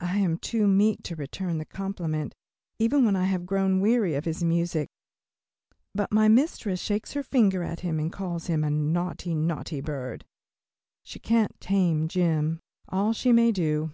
[0.00, 2.34] I am too meek to return the compliment,
[2.80, 4.88] even when I have grown weary of his music,
[5.94, 10.24] but my mistress shakes her finger at him and calls him a "naughty, naughty bird."
[11.04, 13.92] She can't tame Jim, all she may do.